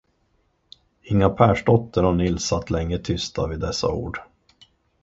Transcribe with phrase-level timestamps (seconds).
[1.01, 4.19] Inga Persdotter och Nils satt länge tysta vid dessa ord.